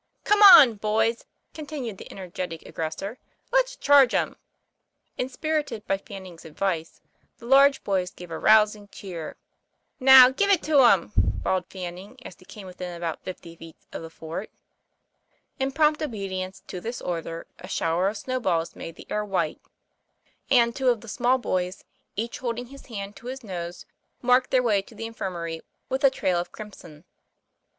Come 0.23 0.41
on, 0.41 0.77
boys," 0.77 1.25
continued 1.53 1.99
the 1.99 2.11
energetic 2.11 2.61
aggres 2.63 2.97
sor, 2.97 3.19
"let's 3.51 3.75
charge 3.75 4.15
'em." 4.15 4.35
Inspirited 5.15 5.85
by 5.85 5.99
Fanning's 5.99 6.43
advice, 6.43 7.01
the 7.37 7.45
large 7.45 7.83
boys 7.83 8.09
gave 8.09 8.31
a 8.31 8.39
rousing 8.39 8.87
cheer. 8.87 9.37
"Now, 9.99 10.31
give 10.31 10.49
it 10.49 10.67
'em," 10.67 11.11
bawled 11.43 11.67
Fanning, 11.69 12.17
as 12.25 12.35
he 12.39 12.45
came 12.45 12.65
within 12.65 12.97
about 12.97 13.21
fifty 13.21 13.55
feet 13.55 13.75
of 13.93 14.01
the 14.01 14.09
fort. 14.09 14.49
In 15.59 15.71
prompt 15.71 16.01
obedience 16.01 16.63
to 16.65 16.81
this 16.81 16.99
order, 16.99 17.45
a 17.59 17.67
shower 17.67 18.07
of 18.07 18.17
snowballs 18.17 18.75
made 18.75 18.95
the 18.95 19.05
air 19.07 19.23
white; 19.23 19.61
and 20.49 20.75
two 20.75 20.89
of 20.89 21.01
the 21.01 21.07
small 21.07 21.37
1 21.37 21.57
86 21.61 21.77
TOM 21.77 21.85
FLAYFAIR. 21.85 21.93
boys, 21.93 22.15
each 22.15 22.39
holding 22.39 22.65
his 22.65 22.87
hand 22.87 23.15
to 23.17 23.27
his 23.27 23.43
nose, 23.43 23.85
marked 24.23 24.49
their 24.49 24.63
way 24.63 24.81
to 24.81 24.95
the 24.95 25.05
infirmary 25.05 25.61
with 25.89 26.03
a 26.03 26.09
trail 26.09 26.39
of 26.39 26.51
crimson. 26.51 27.03